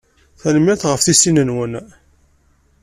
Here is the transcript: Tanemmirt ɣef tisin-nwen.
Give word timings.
Tanemmirt 0.39 0.87
ɣef 0.89 1.01
tisin-nwen. 1.03 1.73